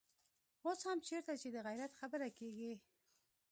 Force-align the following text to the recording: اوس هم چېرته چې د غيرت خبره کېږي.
اوس 0.65 0.79
هم 0.87 0.97
چېرته 1.07 1.33
چې 1.41 1.47
د 1.51 1.57
غيرت 1.67 1.91
خبره 1.99 2.27
کېږي. 2.37 2.73